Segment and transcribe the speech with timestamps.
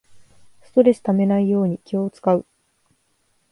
[0.63, 2.43] ストレスためないように気をつかう